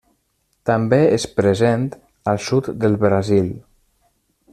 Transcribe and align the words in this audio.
També 0.69 0.97
és 1.17 1.27
present 1.39 1.85
al 2.31 2.41
sud 2.47 2.71
del 2.85 2.97
Brasil. 3.05 3.53